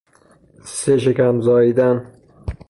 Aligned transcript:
سه 0.77 0.93
شکم 1.01 1.35
زاییدن 1.41 2.05